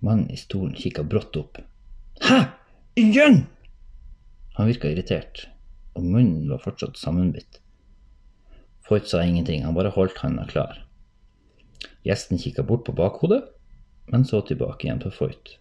Mannen 0.00 0.30
i 0.32 0.38
stolen 0.40 0.72
kikka 0.76 1.04
brått 1.04 1.36
opp. 1.36 1.60
Hæ? 2.24 2.44
Igjen? 2.96 3.42
Han 4.56 4.68
virka 4.68 4.88
irritert, 4.88 5.46
og 5.94 6.04
munnen 6.04 6.48
var 6.48 6.62
fortsatt 6.64 6.96
sammenbitt. 7.00 7.60
Foyt 8.88 9.06
sa 9.08 9.20
ingenting, 9.22 9.62
han 9.64 9.76
bare 9.76 9.92
holdt 9.94 10.22
handa 10.24 10.46
klar. 10.48 10.80
Gjesten 12.08 12.40
kikka 12.40 12.64
bort 12.66 12.86
på 12.88 12.96
bakhodet, 12.96 13.42
men 14.10 14.24
så 14.24 14.40
tilbake 14.42 14.88
igjen 14.88 15.02
på 15.04 15.12
Foyt. 15.14 15.58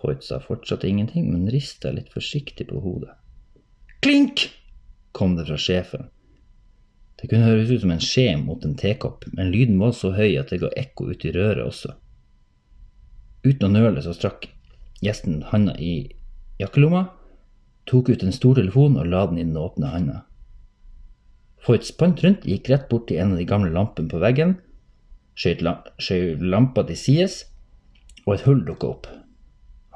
Foyt 0.00 0.22
sa 0.24 0.38
fortsatt 0.40 0.86
ingenting, 0.86 1.26
men 1.32 1.50
rista 1.50 1.90
litt 1.90 2.12
forsiktig 2.14 2.70
på 2.70 2.80
hodet. 2.80 3.18
Klink! 4.04 4.50
kom 5.14 5.36
det 5.36 5.46
fra 5.46 5.58
sjefen. 5.58 6.08
Det 7.24 7.30
kunne 7.30 7.46
høres 7.48 7.70
ut 7.72 7.80
som 7.80 7.92
en 7.94 8.02
skje 8.04 8.34
mot 8.36 8.64
en 8.68 8.74
tekopp, 8.76 9.22
men 9.32 9.48
lyden 9.48 9.78
var 9.80 9.94
så 9.96 10.10
høy 10.12 10.34
at 10.36 10.50
det 10.52 10.58
ga 10.60 10.68
ekko 10.76 11.06
ut 11.08 11.22
i 11.24 11.30
røret 11.32 11.64
også. 11.64 11.94
Uten 13.46 13.64
å 13.64 13.70
nøle 13.72 14.02
så 14.04 14.12
strakk 14.12 14.50
gjesten 15.00 15.38
handa 15.48 15.72
i 15.80 16.10
jakkelomma, 16.60 17.06
tok 17.88 18.10
ut 18.12 18.26
en 18.26 18.36
stor 18.36 18.58
telefon 18.58 18.98
og 19.00 19.08
la 19.08 19.22
den 19.30 19.38
i 19.40 19.46
den 19.46 19.56
åpne 19.56 19.92
handa. 19.94 20.18
Foyt 21.64 21.88
spant 21.88 22.20
rundt, 22.20 22.44
gikk 22.44 22.68
rett 22.68 22.84
bort 22.90 23.06
til 23.08 23.22
en 23.22 23.32
av 23.32 23.40
de 23.40 23.46
gamle 23.48 23.72
lampene 23.72 24.12
på 24.12 24.20
veggen, 24.20 24.52
skjøt 25.40 25.64
lampa 26.44 26.84
til 26.90 26.98
sides, 27.06 27.38
og 28.26 28.34
et 28.34 28.44
hull 28.44 28.60
dukka 28.68 28.90
opp. 28.90 29.08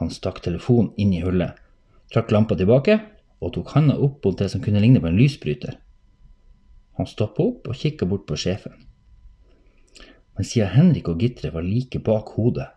Han 0.00 0.08
stakk 0.08 0.40
telefonen 0.46 0.94
inn 0.96 1.12
i 1.12 1.20
hullet, 1.26 1.60
trakk 2.08 2.32
lampa 2.32 2.56
tilbake 2.56 2.96
og 3.44 3.52
tok 3.58 3.76
handa 3.76 3.98
opp 4.00 4.24
mot 4.24 4.40
det 4.40 4.48
som 4.48 4.64
kunne 4.64 4.80
ligne 4.80 5.04
på 5.04 5.12
en 5.12 5.20
lysbryter. 5.20 5.76
Han 6.98 7.06
stoppa 7.06 7.46
opp 7.46 7.70
og 7.70 7.78
kikka 7.78 8.08
bort 8.10 8.26
på 8.28 8.36
sjefen. 8.38 8.74
Men 10.36 10.46
siden 10.46 10.74
Henrik 10.74 11.08
og 11.10 11.22
Gitre 11.22 11.52
var 11.54 11.66
like 11.66 12.02
bak 12.04 12.34
hodet, 12.36 12.68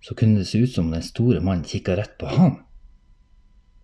så 0.00 0.16
kunne 0.16 0.40
det 0.40 0.48
se 0.48 0.62
ut 0.64 0.72
som 0.72 0.90
den 0.92 1.04
store 1.04 1.40
mannen 1.44 1.68
kikka 1.68 1.96
rett 1.96 2.16
på 2.20 2.28
han. 2.32 2.58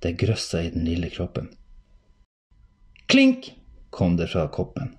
Det 0.00 0.16
grøssa 0.21 0.62
i 0.64 0.73
den 0.73 0.88
lille 0.88 1.12
kroppen. 1.12 1.52
Klink! 3.06 3.52
kom 3.97 4.16
det 4.16 4.26
fra 4.28 4.42
koppen. 4.52 4.90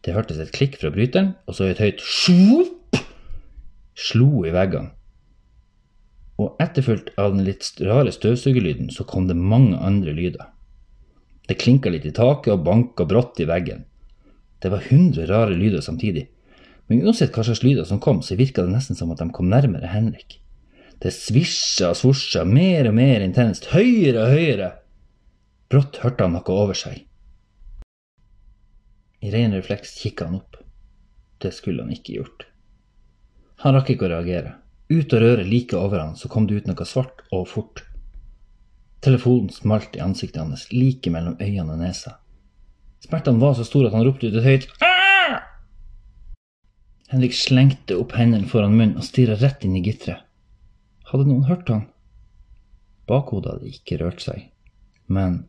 Det 0.00 0.14
hørtes 0.16 0.38
et 0.40 0.52
klikk 0.54 0.78
fra 0.80 0.88
bryteren, 0.94 1.34
og 1.44 1.56
så 1.58 1.66
et 1.68 1.82
høyt 1.82 2.00
sjopp 2.00 2.96
slo 3.98 4.46
i 4.48 4.52
veggene. 4.54 4.94
Og 6.40 6.56
etterfulgt 6.62 7.12
av 7.20 7.34
den 7.34 7.44
litt 7.44 7.68
rare 7.84 8.14
støvsugerlyden, 8.14 8.88
så 8.90 9.04
kom 9.04 9.28
det 9.28 9.36
mange 9.36 9.76
andre 9.76 10.14
lyder. 10.16 10.48
Det 11.52 11.58
klinka 11.60 11.90
litt 11.92 12.06
i 12.08 12.14
taket 12.16 12.48
og 12.54 12.62
banka 12.64 13.04
brått 13.04 13.42
i 13.42 13.44
veggen. 13.44 13.82
Det 14.56 14.70
var 14.72 14.86
hundre 14.86 15.26
rare 15.28 15.52
lyder 15.52 15.82
samtidig, 15.84 16.22
men 16.88 17.02
uansett 17.04 17.34
hva 17.36 17.44
slags 17.44 17.60
lyder 17.60 17.84
som 17.84 18.00
kom, 18.00 18.22
så 18.24 18.38
virka 18.40 18.64
det 18.64 18.72
nesten 18.72 18.96
som 18.96 19.12
at 19.12 19.20
de 19.20 19.26
kom 19.36 19.50
nærmere 19.52 19.90
Henrik. 19.92 20.38
Det 20.96 21.12
svisja 21.12 21.90
og 21.92 21.98
svosja 22.00 22.46
mer 22.48 22.88
og 22.88 22.96
mer 22.96 23.20
intenst, 23.20 23.68
høyere 23.74 24.22
og 24.22 24.32
høyere. 24.32 24.70
Brått 25.68 26.00
hørte 26.00 26.24
han 26.24 26.38
noe 26.38 26.56
over 26.56 26.78
seg. 26.78 27.02
I 29.20 29.36
ren 29.36 29.52
refleks 29.52 29.98
kikka 30.00 30.30
han 30.30 30.40
opp. 30.40 30.56
Det 31.36 31.52
skulle 31.52 31.84
han 31.84 31.92
ikke 31.92 32.16
gjort. 32.16 32.48
Han 33.66 33.76
rakk 33.76 33.92
ikke 33.92 34.08
å 34.08 34.14
reagere. 34.14 34.56
Ut 34.88 35.12
av 35.12 35.20
røret 35.20 35.52
like 35.52 35.76
over 35.76 36.00
han, 36.00 36.16
så 36.16 36.32
kom 36.32 36.48
det 36.48 36.62
ut 36.62 36.72
noe 36.72 36.88
svart 36.88 37.26
og 37.28 37.44
fort. 37.52 37.84
Telefonen 39.02 39.50
smalt 39.50 39.96
i 39.98 40.02
ansiktet 40.02 40.42
hans, 40.42 40.68
like 40.70 41.10
mellom 41.10 41.38
øynene 41.40 41.74
og 41.74 41.80
nesa. 41.82 42.16
Smertene 43.02 43.42
var 43.42 43.56
så 43.58 43.66
store 43.66 43.90
at 43.90 43.96
han 43.96 44.04
ropte 44.06 44.28
ut 44.30 44.36
et 44.38 44.46
høyt 44.46 44.68
Aah! 44.86 45.40
Henrik 47.10 47.34
slengte 47.34 47.98
opp 47.98 48.14
hendene 48.16 48.46
foran 48.48 48.76
munnen 48.76 49.00
og 49.00 49.04
stirra 49.04 49.34
rett 49.40 49.66
inn 49.66 49.74
i 49.76 49.82
gitteret. 49.84 50.22
Hadde 51.10 51.26
noen 51.28 51.48
hørt 51.48 51.68
han? 51.68 51.88
Bakhodet 53.10 53.56
hadde 53.56 53.72
ikke 53.74 53.98
rørt 54.00 54.22
seg, 54.24 54.46
men 55.10 55.42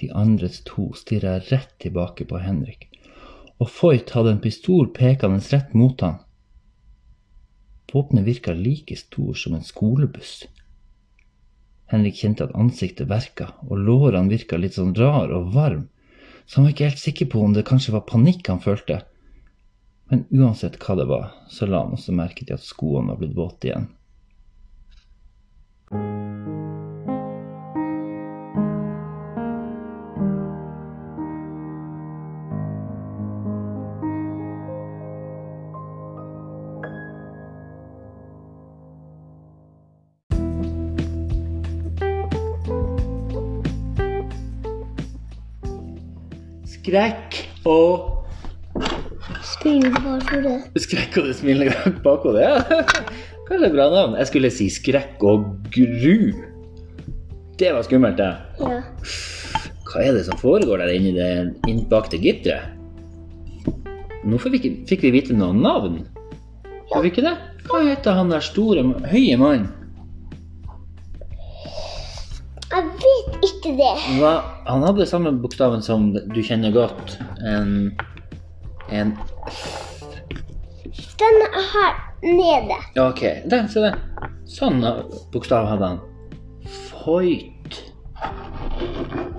de 0.00 0.10
andre 0.12 0.50
to 0.66 0.90
stirra 0.98 1.38
rett 1.46 1.72
tilbake 1.80 2.26
på 2.28 2.40
Henrik, 2.42 2.88
og 3.62 3.70
Foyt 3.70 4.12
hadde 4.16 4.34
en 4.34 4.42
pistol 4.42 4.90
pekende 4.96 5.40
rett 5.54 5.72
mot 5.78 6.02
han. 6.02 6.18
Våpenet 7.92 8.26
virka 8.26 8.52
like 8.56 8.96
stor 8.96 9.36
som 9.38 9.54
en 9.54 9.64
skolebuss. 9.64 10.42
Henrik 11.92 12.16
kjente 12.22 12.46
at 12.46 12.54
ansiktet 12.56 13.10
verka, 13.10 13.50
og 13.68 13.80
lårene 13.84 14.32
virka 14.32 14.56
litt 14.56 14.78
sånn 14.78 14.94
rar 14.96 15.32
og 15.36 15.52
varm, 15.52 15.88
så 16.46 16.58
han 16.58 16.66
var 16.66 16.74
ikke 16.74 16.88
helt 16.88 17.02
sikker 17.02 17.28
på 17.34 17.42
om 17.44 17.52
det 17.56 17.66
kanskje 17.68 17.94
var 17.94 18.06
panikk 18.08 18.48
han 18.48 18.62
følte. 18.64 19.02
Men 20.10 20.24
uansett 20.32 20.80
hva 20.80 20.96
det 20.98 21.08
var, 21.08 21.30
så 21.52 21.68
la 21.68 21.84
han 21.84 21.94
også 21.96 22.16
merke 22.16 22.44
til 22.44 22.56
at 22.56 22.64
skoene 22.64 23.12
var 23.12 23.20
blitt 23.20 23.36
våte 23.36 23.70
igjen. 23.70 23.88
Skrekk 46.82 47.36
og 47.70 48.08
Spiller 49.46 49.92
bare 50.02 50.20
for 50.26 50.42
det. 50.42 50.54
Skrekk 50.82 51.18
og 51.20 51.28
det 51.28 51.34
smilende 51.38 51.92
bakhodet? 52.02 52.42
Ja. 52.42 52.80
Kanskje 53.46 53.68
et 53.68 53.74
bra 53.76 53.86
navn. 53.92 54.16
Jeg 54.18 54.26
skulle 54.30 54.50
si 54.50 54.66
skrekk 54.72 55.22
og 55.22 55.44
gru. 55.70 56.32
Det 57.60 57.70
var 57.76 57.86
skummelt, 57.86 58.18
det. 58.18 58.32
Ja. 58.58 58.80
Hva 59.92 60.02
er 60.02 60.16
det 60.16 60.24
som 60.26 60.40
foregår 60.40 60.82
der 60.82 60.90
inne 60.96 61.12
i 61.12 61.16
det 61.20 61.30
innbakte 61.70 62.18
gitteret? 62.18 62.74
Nå 64.26 64.42
fikk 64.42 64.56
vi 64.56 64.60
ikke, 64.62 64.74
fikk 64.90 65.06
vi 65.06 65.14
vite 65.20 65.38
noen 65.38 65.62
navn. 65.62 66.00
Gjør 66.90 67.06
vi 67.06 67.12
ikke 67.12 67.26
det? 67.28 67.36
Hva 67.68 67.84
heter 67.86 68.18
han 68.18 68.34
der 68.34 68.42
store, 68.42 68.82
høye 69.12 69.38
mannen? 69.38 69.70
Ikke 73.62 73.76
det. 73.78 73.92
Hva? 74.18 74.32
Han 74.66 74.82
hadde 74.86 75.06
samme 75.06 75.32
bokstaven 75.42 75.82
som 75.84 76.10
du 76.12 76.40
kjenner 76.42 76.74
godt. 76.74 77.18
En 77.46 77.92
En 78.92 79.14
Den 81.18 81.38
er 81.46 81.68
her 81.72 81.92
nede. 82.22 82.78
Ok. 83.00 83.22
Der, 83.48 83.68
se 83.70 83.80
der. 83.80 83.96
Sånn 84.50 84.82
bokstav 85.32 85.68
hadde 85.70 85.92
han. 85.92 86.02
Foyt. 86.90 87.78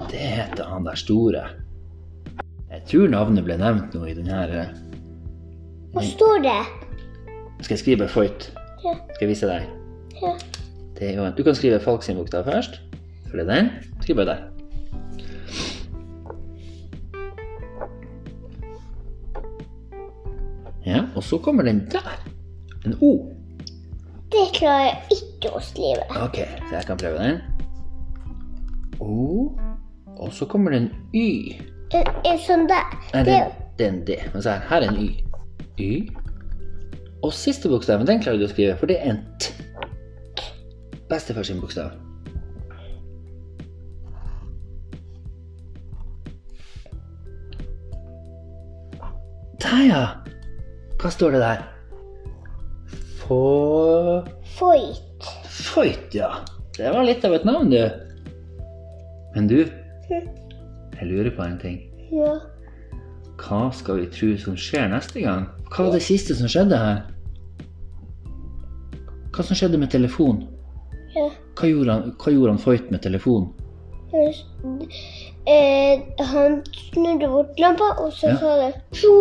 Det 0.09 0.23
heter 0.37 0.71
han 0.71 0.87
der 0.87 0.97
store. 0.97 1.43
Jeg 2.71 2.87
tror 2.89 3.11
navnet 3.11 3.45
ble 3.45 3.59
nevnt 3.59 3.93
nå 3.93 4.07
i 4.09 4.15
den 4.17 4.31
her 4.31 4.49
eh, 4.49 4.71
Hva 5.93 6.01
står 6.07 6.41
det? 6.41 6.57
Skal 7.61 7.75
jeg 7.75 7.83
skrive 7.83 8.07
Foyt? 8.09 8.49
Ja. 8.83 8.95
Skal 9.13 9.27
jeg 9.27 9.31
vise 9.35 9.51
deg? 9.51 9.69
Ja. 10.23 10.33
Du 11.35 11.43
kan 11.43 11.55
skrive 11.57 11.81
Falk 11.83 12.03
sin 12.05 12.17
bokstav 12.17 12.47
først. 12.47 12.79
Er 13.33 13.47
den. 13.49 13.69
Skriv 14.01 14.15
bare 14.15 14.25
der. 14.25 14.41
Ja, 20.85 21.03
og 21.15 21.23
så 21.23 21.37
kommer 21.37 21.63
den 21.63 21.87
der. 21.91 22.25
En 22.85 22.97
O. 23.01 23.29
Det 24.31 24.49
klarer 24.53 24.83
jeg 24.83 24.97
ikke 25.17 25.53
å 25.55 25.61
skrive. 25.63 26.03
Ok, 26.25 26.39
så 26.69 26.75
jeg 26.75 26.85
kan 26.89 26.97
prøve 26.99 27.21
den. 27.21 27.37
O. 28.99 29.51
Og 30.17 30.33
så 30.33 30.45
kommer 30.45 30.71
det 30.73 30.81
en 30.81 30.89
Y. 31.13 31.27
En, 31.93 32.09
en 32.25 32.39
sånn 32.41 32.67
der. 32.69 32.89
Nei, 33.13 33.23
Det, 33.23 33.37
det, 33.37 33.67
det 33.79 33.87
er 33.87 33.93
en 33.93 34.01
D. 34.07 34.17
Men 34.33 34.43
se 34.45 34.55
her, 34.57 34.65
her 34.69 34.85
er 34.85 34.91
en 34.91 35.01
Y. 35.01 35.09
Y. 35.79 35.91
Og 37.23 37.31
siste 37.33 37.69
bokstaven, 37.71 38.07
den 38.09 38.19
klarer 38.23 38.41
du 38.41 38.47
å 38.49 38.51
skrive, 38.51 38.75
for 38.79 38.91
det 38.91 38.99
er 38.99 39.13
en 39.15 39.21
T. 39.39 39.53
Bestefar 41.09 41.45
sin 41.47 41.61
bokstav. 41.63 41.93
Ja. 49.87 50.03
Hva 51.01 51.11
står 51.11 51.35
det 51.35 51.41
der? 51.43 51.63
Få... 53.23 53.41
Foyt. 54.57 55.29
Foyt, 55.49 56.15
ja. 56.15 56.29
Det 56.77 56.89
var 56.93 57.05
litt 57.07 57.25
av 57.25 57.35
et 57.37 57.45
navn, 57.47 57.69
du. 57.71 57.79
Men 59.35 59.49
du, 59.49 59.59
jeg 60.97 61.09
lurer 61.09 61.31
på 61.35 61.45
en 61.45 61.59
ting. 61.61 61.79
Ja. 62.13 62.35
Hva 63.43 63.67
skal 63.75 64.03
vi 64.03 64.09
tro 64.13 64.33
som 64.39 64.57
skjer 64.59 64.89
neste 64.91 65.23
gang? 65.23 65.47
Hva 65.73 65.87
var 65.87 65.97
det 65.97 66.03
siste 66.05 66.37
som 66.37 66.49
skjedde 66.51 66.77
her? 66.79 67.03
Hva 69.33 69.45
som 69.45 69.57
skjedde 69.57 69.79
med 69.81 69.91
telefonen? 69.93 70.47
ja. 71.15 71.29
Hva 71.57 71.69
gjorde 71.69 71.93
han, 71.93 72.13
hva 72.17 72.33
gjorde 72.33 72.55
han 72.55 72.61
Foyt 72.61 72.89
med 72.93 73.03
telefonen? 73.05 73.51
Eh, 75.47 75.99
han 76.23 76.61
snudde 76.93 77.27
bort 77.27 77.59
lampa, 77.59 77.89
og 77.99 78.13
så 78.13 78.27
Ja. 78.29 78.37
sa 78.39 78.55
det 78.61 78.73
tjo. 78.95 79.13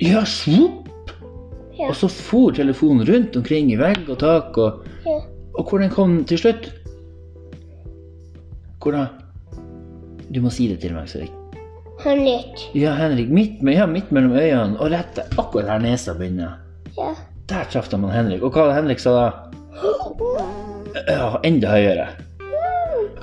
Ja, 0.00 0.24
svopp! 0.24 0.88
Ja. 1.78 1.88
Og 1.88 1.94
så 1.96 2.08
for 2.08 2.50
telefonen 2.56 3.04
rundt 3.06 3.36
omkring 3.36 3.70
i 3.72 3.76
vegg 3.76 4.08
og 4.08 4.18
tak, 4.18 4.56
og, 4.58 4.84
Ja. 5.04 5.20
og 5.58 5.64
hvordan 5.68 5.90
kom 5.90 6.16
den 6.16 6.24
til 6.24 6.38
slutt? 6.38 6.72
Hvor 8.80 8.92
da? 8.92 9.06
Du 10.34 10.40
må 10.40 10.50
si 10.50 10.68
det 10.68 10.80
til 10.80 10.94
meg, 10.94 11.08
Henrik. 11.08 11.32
Henrik. 12.04 12.44
Han. 12.72 12.80
Ja, 12.80 12.94
Henrik, 12.94 13.28
midt, 13.28 13.62
ja, 13.74 13.86
midt 13.86 14.10
mellom 14.12 14.32
øynene, 14.32 14.80
og 14.80 14.90
rett 14.90 15.16
der, 15.16 15.22
akkurat 15.38 15.66
der 15.66 15.78
nesa 15.78 16.12
begynner. 16.14 16.56
Ja. 16.96 17.14
Der 17.48 17.64
traff 17.70 17.92
man 17.92 18.10
Henrik. 18.10 18.42
Og 18.42 18.50
hva 18.52 18.62
hadde 18.70 18.74
Henrik 18.82 18.98
sa 18.98 19.10
da? 19.10 19.30
Ja, 21.08 21.36
enda 21.44 21.68
høyere. 21.68 22.06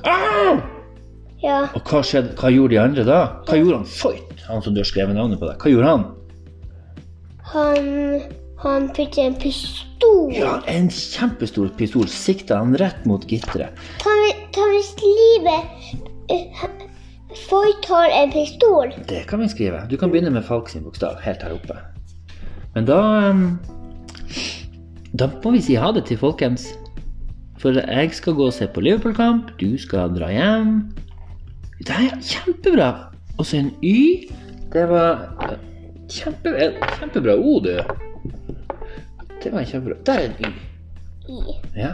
Au! 0.04 0.73
Ja. 1.44 1.64
Og 1.76 1.82
hva, 1.84 2.00
skjedde, 2.00 2.32
hva 2.40 2.50
gjorde 2.52 2.72
de 2.72 2.80
andre 2.80 3.04
da? 3.04 3.18
Hva 3.44 3.58
gjorde 3.58 3.82
han 3.82 3.90
Foyt, 3.90 4.44
han 4.48 4.62
som 4.64 4.76
du 4.76 4.80
har 4.80 4.88
skrevet 4.88 5.16
navnet 5.16 5.40
på 5.42 5.50
deg? 5.50 5.60
Hva 5.60 5.72
gjorde 5.74 5.90
han? 5.92 6.06
Han 7.52 7.90
Han 8.64 8.86
fikk 8.96 9.18
en 9.20 9.34
pistol. 9.36 10.30
Ja, 10.32 10.54
en 10.72 10.86
kjempestor 10.88 11.68
pistol 11.76 12.06
sikta 12.08 12.62
han 12.62 12.72
rett 12.80 13.02
mot 13.04 13.26
gitteret. 13.28 13.76
Kan 14.00 14.22
vi, 14.24 14.80
skrive 14.86 15.58
Foyt 17.44 17.88
har 17.90 18.08
en 18.22 18.32
pistol. 18.32 18.94
Det 19.10 19.26
kan 19.28 19.42
vi 19.42 19.50
skrive. 19.52 19.82
Du 19.90 19.98
kan 20.00 20.08
begynne 20.14 20.32
med 20.32 20.46
Falk 20.46 20.70
sin 20.72 20.86
bokstav 20.86 21.20
helt 21.26 21.44
her 21.44 21.52
oppe. 21.52 21.76
Men 22.74 22.88
da 22.88 23.00
Da 25.12 25.28
må 25.44 25.52
vi 25.54 25.60
si 25.62 25.76
ha 25.76 25.92
det 25.92 26.06
til 26.08 26.18
folkens. 26.18 26.70
For 27.60 27.76
jeg 27.76 28.14
skal 28.16 28.34
gå 28.38 28.48
og 28.48 28.54
se 28.54 28.66
på 28.66 28.80
Liverpool-kamp, 28.80 29.52
du 29.60 29.76
skal 29.78 30.14
dra 30.16 30.30
hjem. 30.32 30.94
Det 31.78 31.90
er 31.90 32.18
kjempebra! 32.22 32.90
Og 33.38 33.46
så 33.46 33.56
en 33.56 33.72
Y. 33.82 34.28
Det 34.72 34.88
var 34.88 35.26
eh, 35.42 35.58
kjempe, 36.10 36.52
kjempebra 36.98 37.34
O, 37.34 37.58
du. 37.60 37.74
Det 39.42 39.52
var 39.52 39.64
kjempebra. 39.64 39.98
Der 40.06 40.12
er 40.12 40.24
en 40.24 40.36
Y. 40.38 40.52
I. 41.28 41.56
Ja, 41.76 41.92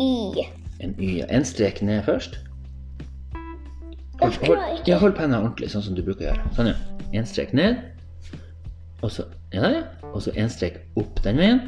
Y. 0.00 0.46
en 0.80 0.94
Y. 0.98 1.16
ja. 1.18 1.26
En 1.28 1.44
strek 1.44 1.82
ned 1.82 2.02
først. 2.02 2.38
Hold, 4.20 4.46
hold, 4.46 4.58
ja, 4.86 4.98
hold 4.98 5.14
penna 5.16 5.38
ordentlig, 5.40 5.70
sånn 5.72 5.82
som 5.82 5.94
du 5.96 6.02
bruker 6.04 6.26
å 6.26 6.28
gjøre. 6.28 6.50
Sånn, 6.56 6.68
ja. 6.68 7.06
En 7.16 7.26
strek 7.26 7.54
ned. 7.56 7.80
Og 9.00 9.10
så 9.10 9.24
ja, 9.52 9.62
der, 9.62 9.78
ja. 9.80 10.10
Og 10.12 10.22
så 10.22 10.34
en 10.36 10.50
strek 10.52 10.82
opp 11.00 11.22
den 11.24 11.40
veien. 11.40 11.62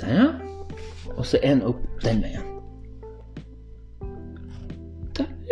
Der, 0.00 0.14
ja. 0.14 0.28
Og 1.16 1.26
så 1.26 1.42
en 1.42 1.64
opp 1.66 1.82
den 2.04 2.22
veien. 2.24 2.49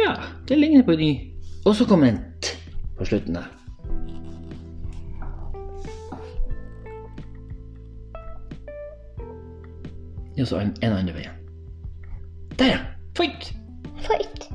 Ja. 0.09 0.33
Det 0.49 0.59
ligner 0.59 0.85
på 0.87 0.97
en 0.97 1.01
Y. 1.01 1.13
Og 1.67 1.77
så 1.77 1.87
kommer 1.89 2.13
en 2.13 2.21
T 2.43 2.57
på 2.99 3.05
slutten 3.05 3.39
der. 3.39 3.49
Ja, 10.39 10.47
så 10.47 10.61
en, 10.63 10.75
en 10.83 10.93
andre 10.93 11.17
veien. 11.17 11.35
Der, 12.59 12.67
ja. 12.77 12.79
Foyt! 13.19 13.53
Foyt 14.07 14.49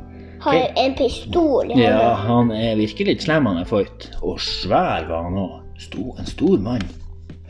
har 0.44 0.72
en 0.76 0.96
pistol. 0.96 1.72
i 1.72 1.82
Ja, 1.82 2.14
han 2.14 2.52
er 2.52 2.76
virkelig 2.76 3.22
slem, 3.22 3.46
han 3.46 3.62
er 3.62 3.68
Foyt. 3.68 4.10
Og 4.22 4.40
svær 4.42 5.08
var 5.10 5.28
han 5.28 5.40
òg. 5.40 5.60
En 6.20 6.28
stor 6.28 6.60
mann. 6.64 6.84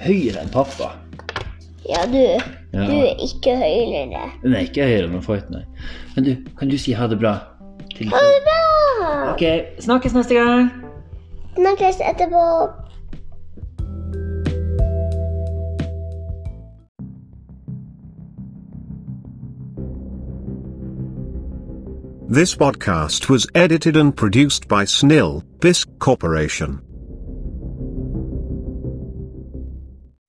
Høyere 0.01 0.41
enn 0.41 0.51
pappa. 0.53 0.93
Ja, 1.85 2.05
du. 2.09 2.17
Ja. 2.73 2.85
Du 2.87 2.93
er 2.95 3.21
ikke 3.21 3.55
høyere. 3.59 4.27
Nei, 4.45 4.65
ikke 4.67 4.87
høyere 4.89 5.09
enn 5.09 5.25
Foyt, 5.25 5.49
nei. 5.53 5.63
Men 6.15 6.27
du, 6.27 6.33
kan 6.57 6.69
du 6.69 6.77
si 6.81 6.95
ha 6.97 7.09
det 7.09 7.19
bra? 7.21 7.35
Til 7.95 8.09
Ha 8.09 8.17
det 8.17 8.41
bra! 8.47 9.33
Ok, 9.33 9.43
snakkes 9.79 10.13
neste 10.13 10.33
gang. 10.33 10.71
Snakkes 11.55 11.95
etterpå. 12.01 12.45
This 22.29 22.55
podcast 22.55 23.29
was 23.29 23.45
edited 23.53 23.95
and 23.95 24.15
produced 24.15 24.67
by 24.67 24.85
Snil, 24.85 25.43
Bisc 25.59 25.87
Corporation. 25.99 26.81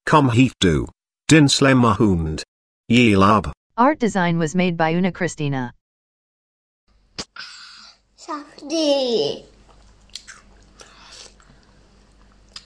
Kom 0.06 0.28
hit 0.28 0.52
du. 0.60 0.86
Din 1.28 1.48
slemma 1.48 1.96
hund. 1.96 2.42
Yelab. 2.90 3.52
Art 3.76 3.98
design 3.98 4.38
was 4.38 4.54
made 4.54 4.76
by 4.76 4.94
Una 4.94 5.10
Christina. 5.12 5.72
Safety. 8.26 9.44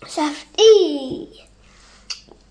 Safety. 0.06 1.47